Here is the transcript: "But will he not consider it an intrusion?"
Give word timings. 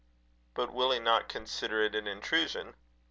"But 0.55 0.73
will 0.73 0.89
he 0.89 0.97
not 0.97 1.29
consider 1.29 1.83
it 1.83 1.93
an 1.93 2.07
intrusion?" 2.07 2.73